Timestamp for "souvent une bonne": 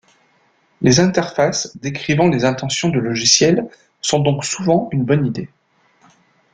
4.43-5.27